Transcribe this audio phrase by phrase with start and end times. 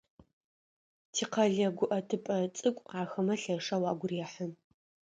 [1.13, 4.45] Тикъэлэ гуӏэтыпӏэ цӏыкӏу ахэмэ лъэшэу агу рехьы.